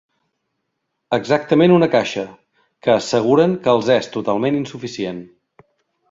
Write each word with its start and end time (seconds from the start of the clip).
Exactament 1.17 1.73
una 1.75 1.89
caixa, 1.95 2.23
que 2.87 2.91
asseguren 2.93 3.53
que 3.67 3.71
els 3.77 3.91
és 3.97 4.09
totalment 4.15 4.57
insuficient. 4.61 5.21